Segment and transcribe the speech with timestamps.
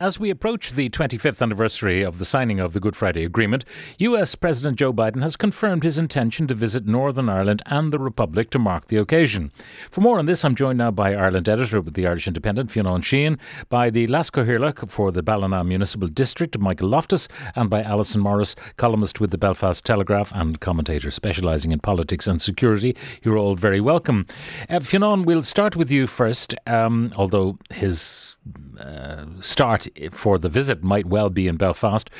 [0.00, 3.64] As we approach the 25th anniversary of the signing of the Good Friday Agreement,
[3.98, 8.48] US President Joe Biden has confirmed his intention to visit Northern Ireland and the Republic
[8.50, 9.50] to mark the occasion.
[9.90, 12.86] For more on this, I'm joined now by Ireland editor with the Irish Independent, Fionn
[13.02, 19.18] Sheahan, by the Leas-Cathaoirleach the Ballina Municipal District, Michael Loftus, and by Alison Morris, columnist
[19.18, 22.96] with the Belfast Telegraph and commentator specialising in politics and security.
[23.24, 24.26] You're all very welcome.
[24.70, 28.36] Uh, Fionn, we'll start with you first, um, although his
[28.78, 32.10] uh, start for the visit might well be in Belfast.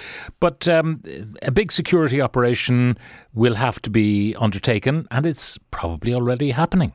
[0.40, 1.02] But um,
[1.42, 2.98] a big security operation
[3.34, 6.92] will have to be undertaken, and it's probably already happening.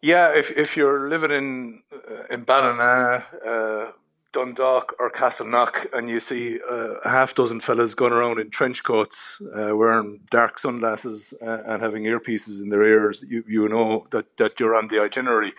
[0.00, 3.92] Yeah, if if you're living in uh, in Ballina, uh,
[4.32, 8.84] Dundalk, or Castleknock, and you see uh, a half dozen fellas going around in trench
[8.84, 14.04] coats, uh, wearing dark sunglasses, uh, and having earpieces in their ears, you you know
[14.12, 15.52] that that you're on the itinerary.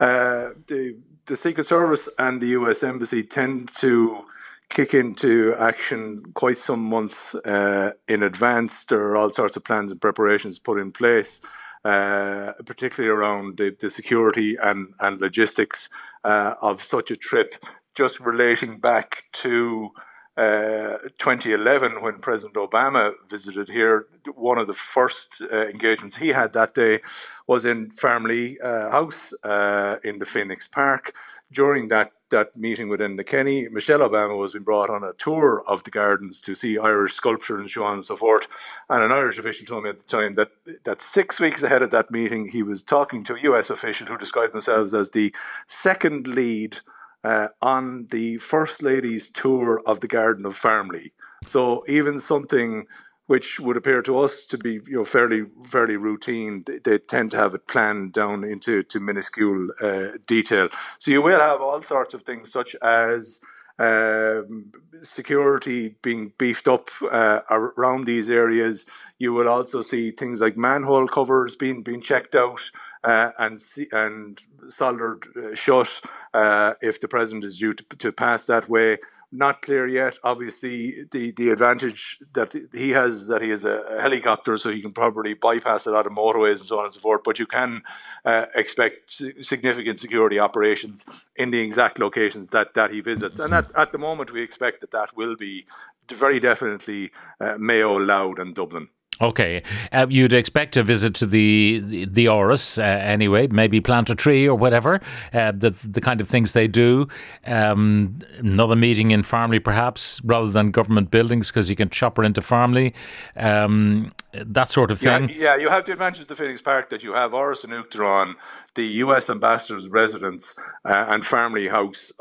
[0.00, 0.96] Uh, the
[1.28, 4.24] the Secret Service and the US Embassy tend to
[4.70, 8.84] kick into action quite some months uh, in advance.
[8.84, 11.40] There are all sorts of plans and preparations put in place,
[11.84, 15.88] uh, particularly around the, the, security and, and logistics
[16.24, 17.54] uh, of such a trip.
[17.94, 19.90] Just relating back to
[20.38, 26.52] uh, 2011 when President Obama visited here, one of the first uh, engagements he had
[26.52, 27.00] that day
[27.48, 31.12] was in Farmleigh uh, House uh, in the Phoenix Park.
[31.50, 35.64] During that that meeting with Enda Kenny, Michelle Obama was being brought on a tour
[35.66, 38.46] of the gardens to see Irish sculpture and so on and so forth.
[38.90, 40.50] And an Irish official told me at the time that
[40.84, 44.18] that six weeks ahead of that meeting, he was talking to a US official who
[44.18, 45.34] described themselves as the
[45.66, 46.78] second lead
[47.24, 51.10] uh, on the First Lady's tour of the Garden of Farmleigh.
[51.46, 52.86] So even something
[53.26, 57.30] which would appear to us to be you know fairly fairly routine, they, they tend
[57.30, 60.68] to have it planned down into to minuscule uh, detail.
[60.98, 63.40] So you will have all sorts of things such as
[63.78, 68.86] um, security being beefed up uh, around these areas.
[69.18, 72.60] You will also see things like manhole covers being being checked out
[73.04, 73.60] uh, and
[73.92, 74.38] and
[74.68, 76.00] soldered uh, shut
[76.34, 78.98] uh, if the president is due to, to pass that way.
[79.30, 80.16] Not clear yet.
[80.24, 84.92] Obviously, the, the advantage that he has that he has a, helicopter, so he can
[84.92, 87.20] probably bypass a lot of motorways and so on and so forth.
[87.24, 87.82] But you can
[88.24, 91.04] uh, expect significant security operations
[91.36, 93.38] in the exact locations that, that he visits.
[93.38, 95.66] And at, at the moment, we expect that that will be
[96.10, 98.88] very definitely uh, Mayo, Louth, and Dublin.
[99.20, 99.62] Okay,
[99.92, 103.48] uh, you'd expect a visit to the the, the Áras uh, anyway.
[103.48, 105.00] Maybe plant a tree or whatever.
[105.32, 107.08] Uh, the the kind of things they do.
[107.44, 112.40] Um, another meeting in Farmleigh, perhaps, rather than government buildings, because you can chopper into
[112.40, 112.92] Farmleigh.
[113.36, 115.28] Um, that sort of thing.
[115.30, 117.70] Yeah, yeah, you have the advantage of the Phoenix Park that you have Áras an
[117.70, 118.34] Uachtaráin,
[118.74, 119.28] the U.S.
[119.28, 122.12] ambassador's residence, uh, and Farmleigh House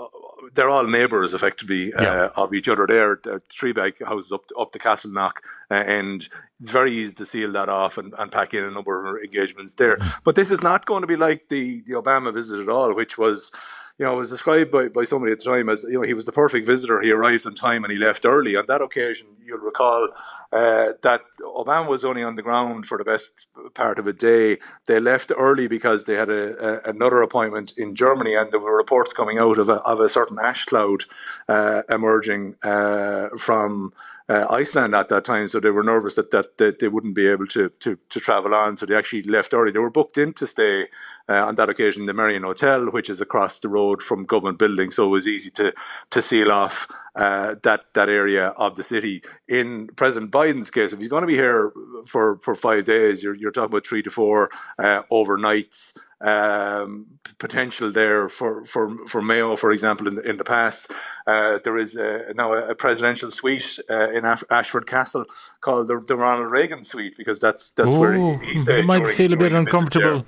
[0.58, 2.30] they're all neighbours effectively uh, yeah.
[2.36, 2.86] of each other.
[2.86, 5.38] There, the three big houses up up the Castleknock,
[5.72, 6.28] uh, and
[6.60, 9.76] it's very easy to seal that off and, and pack in a number of engagements
[9.76, 9.98] there.
[9.98, 10.20] Mm.
[10.26, 13.18] But this is not going to be like the the Obama visit at all, which
[13.18, 13.52] was
[13.98, 16.26] you know, was described by, by somebody at the time as, you know, he was
[16.26, 17.02] the perfect visitor.
[17.02, 18.56] He arrived on time and he left early.
[18.56, 20.10] On that occasion, you'll recall
[20.52, 24.58] uh, that Obama was only on the ground for the best part of a day.
[24.86, 28.78] They left early because they had a, a, another appointment in Germany and there were
[28.78, 31.06] reports coming out of a, of a certain ash cloud
[31.48, 33.94] uh, emerging uh, from
[34.30, 37.28] uh, Iceland at that time, so they were nervous that, that, that they wouldn't be
[37.28, 38.78] able to, to, to travel on.
[38.78, 39.72] So they actually left early.
[39.72, 40.88] They were booked in to stay
[41.30, 44.60] uh, on that occasion in the Merrion Hotel, which is across the road from government
[44.60, 45.74] buildings, so it was easy to
[46.10, 49.22] to seal off uh, that that area of the city.
[49.48, 51.72] In President Biden's case, if he's going to be here
[52.06, 54.50] for for five days, you're you're talking about three to four
[54.80, 57.06] uh, overnights um,
[57.38, 60.92] potential there for, for, for Mayo, for example, in the, in the past.
[61.28, 65.26] Uh, there is a, now a, presidential suite uh, in Ashford Castle
[65.62, 68.86] called the, the, Ronald Reagan Suite because that's that's Ooh, where he, he stayed.
[68.86, 70.26] Might during, feel a bit uncomfortable.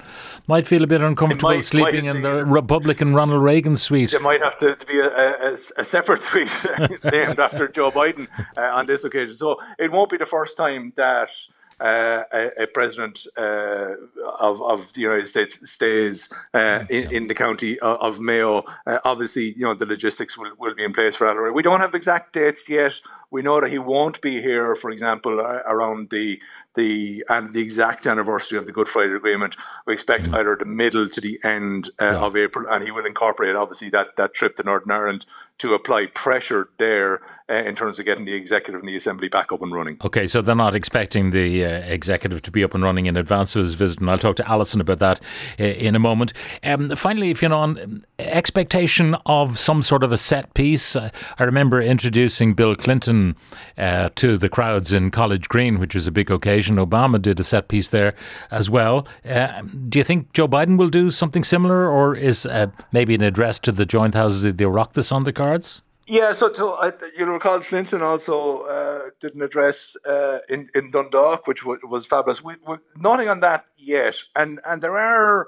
[0.48, 4.14] Might feel a bit uncomfortable might, sleeping might in the Republican Ronald Reagan Suite.
[4.14, 6.54] It might have to, to be a, a, a, separate suite
[7.04, 8.28] named after Joe Biden
[8.58, 9.36] uh, on this occasion.
[9.36, 11.30] So it won't be the first time that
[11.80, 13.94] uh, a, a, president uh,
[14.40, 18.64] of, of the United States stays uh, in, in, the county of Mayo.
[18.86, 21.54] Uh, obviously, you know the logistics will, will be in place for that.
[21.54, 22.94] We don't have exact dates yet.
[23.32, 26.42] We know that he won't be here, for example, uh, around the
[26.76, 29.56] the and the exact anniversary of the Good Friday Agreement.
[29.86, 30.36] We expect mm-hmm.
[30.36, 32.20] either the middle to the end uh, yeah.
[32.20, 35.26] of April, and he will incorporate obviously that that trip to Northern Ireland
[35.60, 39.52] to apply pressure there uh, in terms of getting the executive and the assembly back
[39.52, 39.98] up and running.
[40.04, 43.64] Okay, so they're not expecting the executive to be up and running in advance of
[43.64, 45.20] his visit, and I'll talk to Alison about that
[45.60, 46.34] uh, in a moment.
[46.64, 51.44] Um, finally, if you're on expectation of some sort of a set piece, uh, I
[51.44, 53.36] remember introducing Bill Clinton
[53.78, 56.76] uh, to the crowds in College Green, which was a big occasion.
[56.76, 58.14] Obama did a set piece there
[58.52, 59.08] as well.
[59.26, 63.24] Uh, do you think Joe Biden will do something similar, or is uh, maybe an
[63.24, 65.82] address to the joint houses of the Oireachtas on the cards?
[66.10, 70.90] Yeah, so, so uh, you recall Clinton also uh, did an address uh, in in
[70.90, 72.44] Dundalk, which was, was fabulous.
[72.44, 75.46] We, are nothing on that yet, and and there are,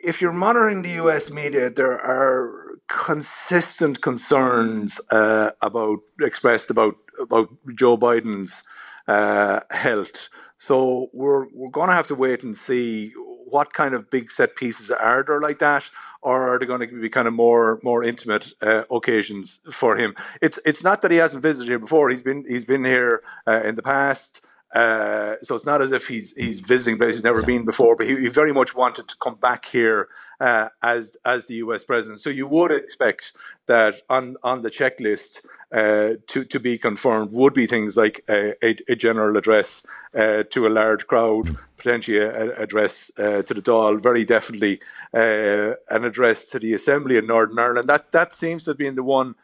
[0.00, 1.30] if you're monitoring the U.S.
[1.30, 8.64] media, there are consistent concerns uh, about expressed about about Joe Biden's
[9.06, 10.28] uh, health.
[10.56, 13.12] So we're we're going to have to wait and see
[13.46, 15.90] what kind of big set pieces are there like that,
[16.22, 20.14] or are they going to be kind of more more intimate uh, occasions for him?
[20.40, 22.10] It's it's not that he hasn't visited here before.
[22.10, 24.44] He's been he's been here uh, in the past.
[24.74, 27.46] Uh, so it's not as if he's he's visiting places he's never yeah.
[27.46, 30.08] been before, but he, he, very much wanted to come back here
[30.40, 31.84] uh, as as the U.S.
[31.84, 32.20] president.
[32.20, 33.34] So you would expect
[33.66, 38.54] that on on the checklist uh, to to be confirmed would be things like a,
[38.64, 39.84] a, a general address
[40.14, 44.80] uh, to a large crowd, potentially an address uh, to the Dáil, very definitely
[45.12, 47.88] uh, an address to the Assembly in Northern Ireland.
[47.88, 49.34] That that seems to have been the one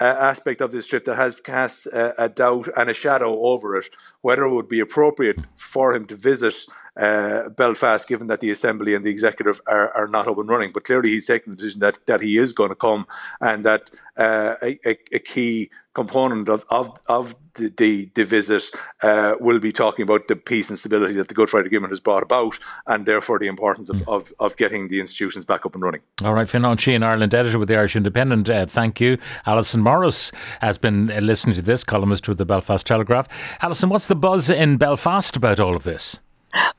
[0.00, 3.88] uh, aspect of this trip that has cast a doubt and a shadow over it,
[4.24, 6.54] whether it would be appropriate for him to visit
[6.96, 10.70] uh, Belfast, given that the Assembly and the Executive are, are not up and running.
[10.72, 13.06] But clearly, he's taken the decision that, that he is going to come
[13.42, 14.78] and that uh, a,
[15.12, 18.64] a, key component of, of, of the, the, the visit
[19.02, 22.00] uh, will be talking about the peace and stability that the Good Friday Agreement has
[22.00, 25.82] brought about, and therefore the importance of, of, of getting the institutions back up and
[25.82, 26.00] running.
[26.22, 28.48] All right, Fionnán Sheahan, Ireland editor with the Irish Independent.
[28.50, 29.18] Uh, thank you.
[29.46, 33.28] Alison Morris has been uh, listening to this, columnist with the Belfast Telegraph.
[33.60, 36.20] Alison, what's the buzz in Belfast about all of this?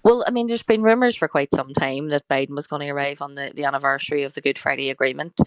[0.04, 2.94] Well, I mean, there's been rumours for quite some time that Biden was going to
[2.94, 5.40] arrive on the, the anniversary of the Good Friday Agreement,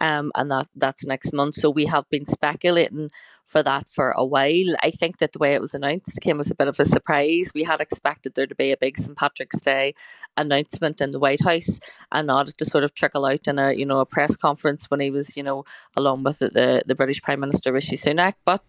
[0.00, 1.56] um, and that that's next month.
[1.56, 3.10] So we have been speculating
[3.46, 4.74] for that for a while.
[4.82, 7.50] I think that the way it was announced came as a bit of a surprise.
[7.54, 9.94] We had expected there to be a big St Patrick's Day
[10.36, 11.80] announcement in the White House,
[12.12, 15.00] and not to sort of trickle out in a you know a press conference when
[15.00, 15.64] he was you know
[15.96, 18.34] along with the the British Prime Minister Rishi Sunak.
[18.44, 18.62] But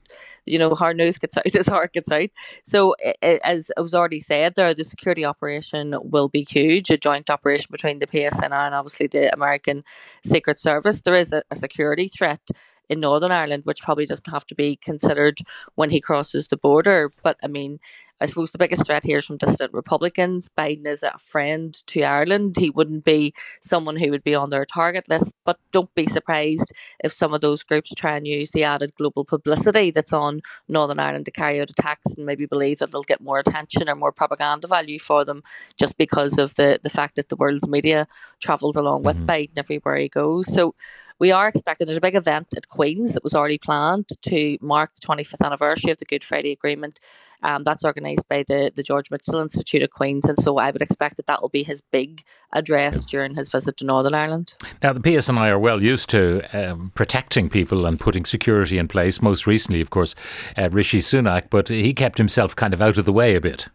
[0.45, 2.29] you know, hard news gets out as hard gets out.
[2.63, 7.29] So as I was already said, there the security operation will be huge, a joint
[7.29, 9.83] operation between the PSNI and obviously the American
[10.23, 11.01] Secret Service.
[11.01, 12.41] There is a, a security threat
[12.89, 15.39] in Northern Ireland, which probably doesn't have to be considered
[15.75, 17.11] when he crosses the border.
[17.23, 17.79] But I mean,
[18.19, 20.49] I suppose the biggest threat here is from dissident Republicans.
[20.57, 22.55] Biden is a friend to Ireland.
[22.57, 25.33] He wouldn't be someone who would be on their target list.
[25.45, 26.73] But don't be surprised
[27.03, 30.99] if some of those groups try and use the added global publicity that's on Northern
[30.99, 34.11] Ireland to carry out attacks and maybe believe that they'll get more attention or more
[34.11, 35.43] propaganda value for them
[35.77, 38.07] just because of the, the fact that the world's media
[38.39, 39.29] travels along with mm-hmm.
[39.29, 40.51] Biden everywhere he goes.
[40.51, 40.73] So
[41.19, 44.93] we are expecting there's a big event at Queen's that was already planned to mark
[44.95, 46.99] the 25th anniversary of the Good Friday Agreement.
[47.43, 50.81] Um, that's organised by the, the George Mitchell Institute of Queen's, and so I would
[50.81, 54.55] expect that that will be his big address during his visit to Northern Ireland.
[54.81, 59.21] Now, the PSNI are well used to um, protecting people and putting security in place.
[59.21, 60.15] Most recently, of course,
[60.57, 63.67] uh, Rishi Sunak, but he kept himself kind of out of the way a bit.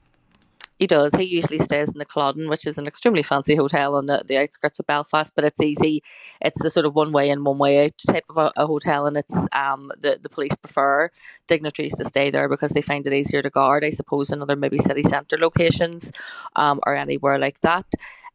[0.82, 1.14] He does.
[1.14, 4.36] He usually stays in the Culloden, which is an extremely fancy hotel on the, the
[4.36, 6.02] outskirts of Belfast, but it's easy.
[6.40, 9.06] It's the sort of one way in, one way out type of a, a hotel,
[9.06, 11.08] and it's um the, the police prefer
[11.46, 14.56] dignitaries to stay there because they find it easier to guard, I suppose, in other
[14.56, 16.10] maybe city centre locations
[16.56, 17.86] um, or anywhere like that.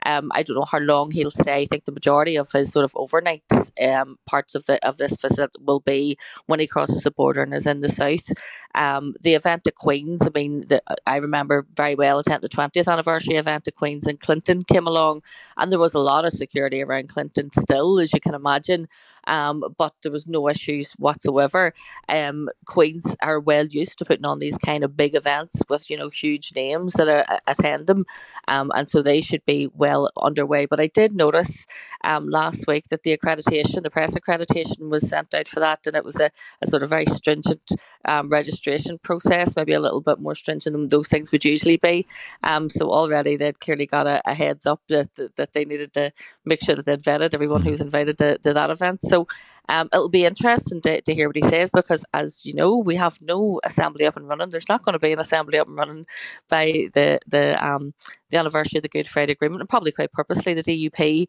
[0.08, 1.62] Um, I don't know how long he'll stay.
[1.62, 3.44] I think the majority of his sort of overnight
[3.82, 7.54] um, parts of the of this visit will be when he crosses the border and
[7.54, 8.32] is in the south.
[8.74, 12.88] Um, the event at Queens, I mean, the, I remember very well attend the twentieth
[12.88, 15.24] anniversary event at Queens, and Clinton came along,
[15.58, 18.88] and there was a lot of security around Clinton still, as you can imagine
[19.28, 21.74] um, but there was no issues whatsoever.
[22.10, 25.98] Um, Queens are well used to putting on these kind of big events with you
[25.98, 28.06] know huge names that are, attend them,
[28.48, 30.66] um, and so they should be well underway.
[30.66, 31.66] But I did notice
[32.04, 35.96] um, last week that the accreditation, the press accreditation, was sent out for that, and
[35.96, 36.32] it was a,
[36.62, 37.70] a sort of very stringent
[38.08, 42.06] um, registration process, maybe a little bit more stringent than those things would usually be.
[42.44, 46.12] Um, so already they'd clearly got a, a heads up that, that they needed to
[46.46, 49.02] make sure that they'd vetted everyone who was invited to, to that event.
[49.02, 49.28] So
[49.70, 52.96] um, it'll be interesting to, to hear what he says because, as you know, we
[52.96, 54.50] have no assembly up and running.
[54.50, 56.06] There's not going to be an assembly up and running
[56.48, 57.94] by the the um,
[58.30, 61.28] the anniversary of the Good Friday Agreement, and probably quite purposely the DUP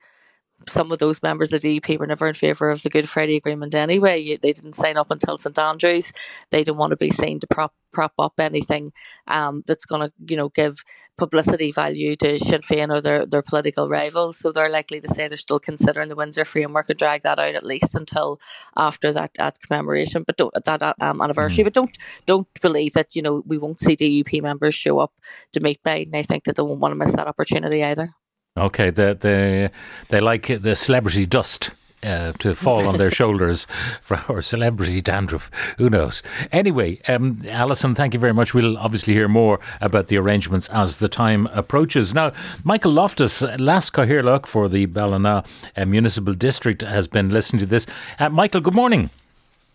[0.68, 3.36] some of those members of the DUP were never in favour of the Good Friday
[3.36, 4.36] Agreement anyway.
[4.36, 6.12] They didn't sign up until St Andrews.
[6.50, 8.88] They don't want to be seen to prop prop up anything
[9.28, 10.84] um, that's going to, you know, give
[11.16, 14.38] publicity value to Sinn Féin or their, their political rivals.
[14.38, 17.54] So they're likely to say they're still considering the Windsor framework and drag that out
[17.54, 18.40] at least until
[18.76, 21.62] after that, that commemoration, but don't, that um, anniversary.
[21.62, 21.66] Mm.
[21.66, 25.12] But don't don't believe that you know we won't see DUP members show up
[25.52, 26.14] to meet Biden.
[26.14, 28.10] I think that they won't want to miss that opportunity either.
[28.58, 29.70] Okay, they they
[30.08, 31.72] they like the celebrity dust.
[32.00, 33.66] Uh, to fall on their shoulders
[34.02, 35.50] for or celebrity dandruff.
[35.78, 36.22] Who knows?
[36.52, 38.54] Anyway, um, Alison, thank you very much.
[38.54, 42.14] We'll obviously hear more about the arrangements as the time approaches.
[42.14, 42.30] Now,
[42.62, 45.42] Michael Loftus, Leas-Cathaoirleach for the Ballina
[45.76, 47.84] uh, Municipal District, has been listening to this.
[48.20, 49.10] Uh, Michael, good morning.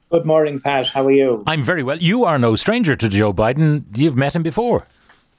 [0.10, 0.88] Good morning, Pat.
[0.88, 1.44] How are you?
[1.46, 1.98] I'm very well.
[1.98, 3.84] You are no stranger to Joe Biden.
[3.96, 4.88] You've met him before.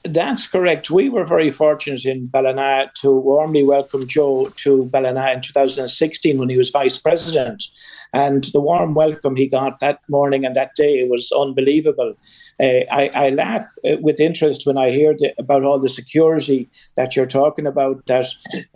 [0.04, 0.90] That's correct.
[0.90, 6.50] We were very fortunate in Ballina to warmly welcome Joe to Ballina in 2016 when
[6.50, 7.64] he was vice president.
[8.12, 12.14] And the warm welcome he got that morning and that day was unbelievable.
[12.61, 16.68] Uh, I, I, laugh uh, with interest when I hear the, about all the security
[16.96, 18.26] that you're talking about, that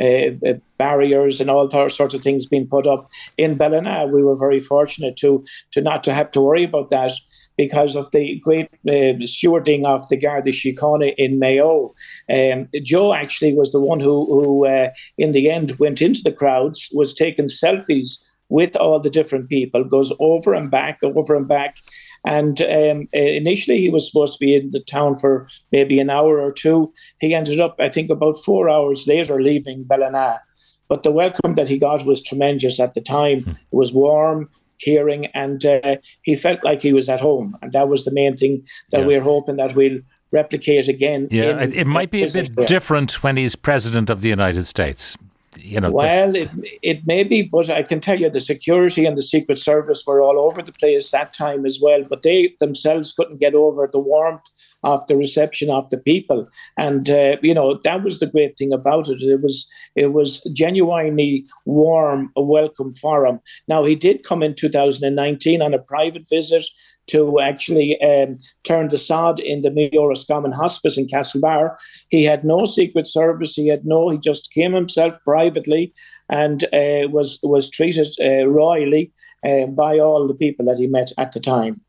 [0.00, 4.06] uh, uh barriers and all sorts of things being put up in Ballina.
[4.06, 7.12] We were very fortunate to to not to have to worry about that
[7.59, 11.95] because of the great uh, stewarding of the Garda Síochána in Mayo.
[12.31, 16.33] Um, Joe actually was the one who, who uh, in the end, went into the
[16.33, 21.49] crowds, was taking selfies with all the different people, goes over and back, over and
[21.49, 21.77] back.
[22.25, 26.41] And um, initially, he was supposed to be in the town for maybe an hour
[26.41, 26.93] or two.
[27.21, 30.41] He ended up, I think, about four hours later leaving Ballina.
[30.88, 33.45] But the welcome that he got was tremendous at the time.
[33.49, 34.49] It was warm
[34.80, 37.56] caring, and uh, he felt like he was at home.
[37.62, 39.06] And that was the main thing that yeah.
[39.06, 41.28] we're hoping that we'll replicate again.
[41.30, 45.16] Yeah, in, it might be a bit different when he's president of the United States.
[45.61, 46.50] You know, well, it,
[46.83, 50.23] it may be, but I can tell you the security and the Secret Service were
[50.23, 52.05] all over the place that time as well.
[52.09, 54.49] But they themselves couldn't get over the warmth
[54.85, 56.49] of the reception of the people.
[56.77, 59.21] And uh, you know that was the great thing about it.
[59.21, 63.41] It was it was genuinely warm, a welcome for him.
[63.67, 66.65] Now he did come in 2019 on a private visit
[67.09, 71.77] to actually um, turn the sod in the Mayo Roscommon Hospice in Castlebar.
[72.09, 73.55] He had no secret service.
[73.55, 74.09] He had no.
[74.11, 75.93] He just came himself privately
[76.29, 79.12] and uh, was was treated uh, royally
[79.45, 81.81] uh, by all the people that he met at the time.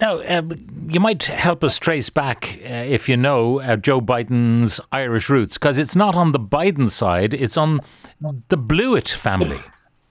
[0.00, 4.80] Now, um, you might help us trace back, uh, if you know, uh, Joe Biden's
[4.90, 7.80] Irish roots, because it's not on the Biden side, it's on
[8.48, 9.62] the Blewett family.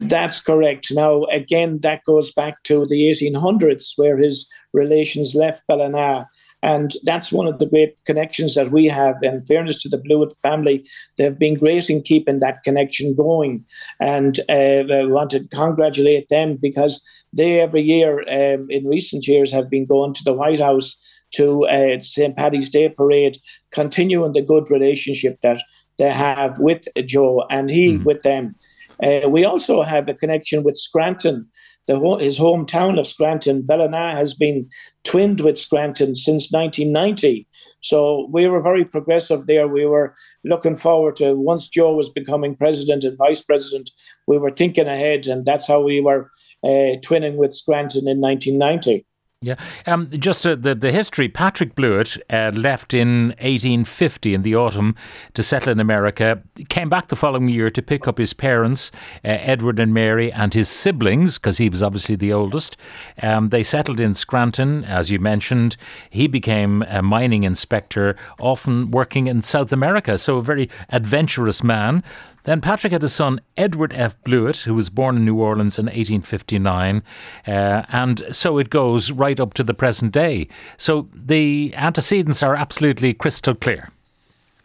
[0.02, 0.88] That's correct.
[0.92, 6.28] Now, again, that goes back to the 1800s, where his relations left Ballina.
[6.64, 9.18] And that's one of the great connections that we have.
[9.22, 13.64] In fairness to the Blewett family, they've been great in keeping that connection going.
[14.00, 19.52] And uh, I want to congratulate them because they, every year um, in recent years,
[19.52, 20.98] have been going to the White House
[21.36, 22.36] to uh, St.
[22.36, 23.38] Paddy's Day parade,
[23.72, 25.60] continuing the good relationship that
[25.98, 28.04] they have with Joe and he mm.
[28.04, 28.56] with them.
[29.02, 31.50] Uh, we also have a connection with Scranton
[31.88, 34.70] the, his hometown of Scranton, Ballina, has been
[35.04, 37.48] twinned with Scranton since 1990.
[37.82, 39.68] So we were very progressive there.
[39.68, 43.90] We were looking forward to once Joe was becoming president and vice president,
[44.28, 46.30] we were thinking ahead, and that's how we were
[46.64, 49.06] uh, twinning with Scranton in 1990.
[49.44, 49.56] Yeah,
[49.88, 51.28] um, just uh, the the history.
[51.28, 54.96] Patrick Blewett uh, left in 1850 in the autumn
[55.34, 56.44] to settle in America.
[56.70, 58.92] Came back the following year to pick up his parents,
[59.26, 62.78] uh, Edward and Mary, and his siblings, because he was obviously the oldest.
[63.24, 65.76] Um, they settled in Scranton, as you mentioned.
[66.12, 70.20] He became a mining inspector, often working in South America.
[70.20, 72.04] So a very adventurous man.
[72.44, 74.22] Then Patrick had a son, Edward F.
[74.24, 77.04] Blewett, who was born in New Orleans in 1859.
[77.48, 77.52] Uh,
[77.90, 80.48] and so it goes right up to the present day.
[80.78, 83.90] So the antecedents are absolutely crystal clear.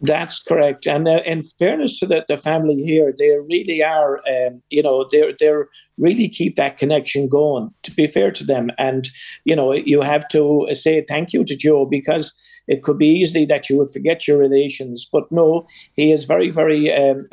[0.00, 0.86] That's correct.
[0.86, 5.06] And uh, in fairness to the, the family here, they really are, um, you know,
[5.10, 8.70] they're, they're really keep that connection going, to be fair to them.
[8.78, 9.08] And,
[9.44, 12.34] you know, you have to say thank you to Joe because
[12.68, 16.50] it could be easily that you would forget your relations, but no, he is very,
[16.50, 17.28] very, um,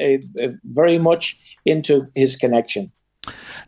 [0.66, 2.92] very much into his connection.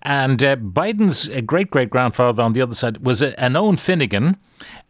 [0.02, 3.78] And uh, Biden's uh, great great grandfather on the other side was a, an Owen
[3.78, 4.38] Finnegan,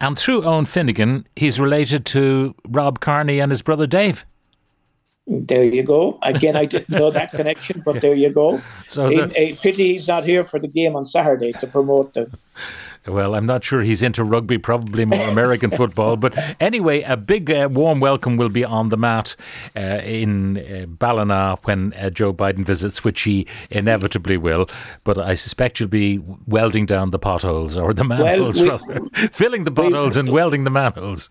[0.02, 4.26] and through Owen Finnegan, he's related to Rob Kearney and his brother Dave.
[5.28, 6.20] There you go.
[6.22, 8.62] Again, I didn't know that connection, but there you go.
[8.88, 12.30] So a, a pity he's not here for the game on Saturday to promote the
[13.08, 16.18] Well, I'm not sure he's into rugby, probably more American football.
[16.18, 19.36] But anyway, a big uh, warm welcome will be on the mat
[19.76, 24.68] uh, in uh, Ballina when uh, Joe Biden visits, which he inevitably will.
[25.04, 29.66] But I suspect you'll be welding down the potholes or the manholes, well, we, filling
[29.66, 31.30] the potholes we, and welding the manholes.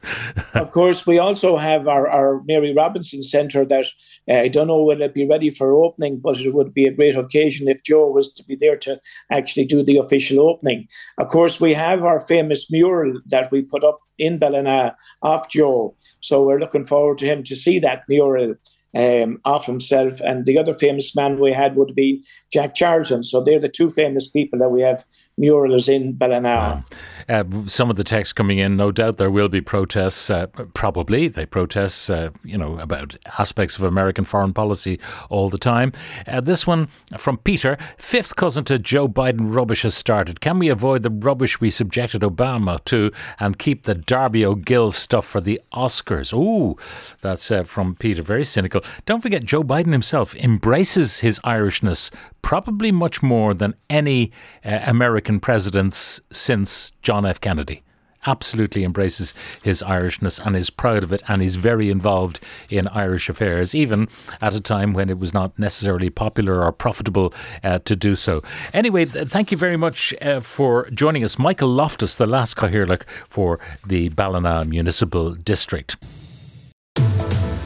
[0.55, 3.87] of course, we also have our, our Mary Robinson Centre that
[4.29, 6.93] Uh, I don't know will it be ready for opening, but it would be a
[6.93, 9.01] great occasion if Joe was to be there to
[9.31, 10.89] actually do the official opening.
[11.19, 15.97] Of course, we have our famous mural that we put up in Ballina off Joe.
[16.21, 18.55] So we're looking forward to him to see that mural
[18.95, 20.21] um, of himself.
[20.21, 23.23] And the other famous man we had would be Jack Charlton.
[23.23, 25.05] So they're the two famous people that we have
[25.37, 26.81] murals in Ballina.
[27.29, 30.31] Uh, some of the text coming in, no doubt there will be protests.
[30.31, 35.59] Uh, probably they protest, uh, you know, about aspects of American foreign policy all the
[35.59, 35.93] time.
[36.27, 40.41] Uh, this one from Peter: Fifth cousin to Joe Biden rubbish has started.
[40.41, 43.11] Can we avoid the rubbish we subjected Obama to
[43.41, 46.33] and keep the Darby O'Gill stuff for the Oscars?
[46.33, 46.77] Ooh,
[47.23, 48.23] that's uh, from Peter.
[48.23, 48.83] Very cynical.
[49.07, 52.11] Don't forget, Joe Biden himself embraces his Irishness
[52.43, 54.33] probably much more than any
[54.65, 57.41] uh, American presidents since John F.
[57.41, 57.83] Kennedy.
[58.27, 63.29] Absolutely embraces his Irishness and is proud of it and is very involved in Irish
[63.29, 64.09] affairs, even
[64.41, 68.43] at a time when it was not necessarily popular or profitable uh, to do so.
[68.73, 71.39] Anyway, th- thank you very much uh, for joining us.
[71.39, 75.95] Michael Loftus, the Leas-Cathaoirleach for the Ballina Municipal District.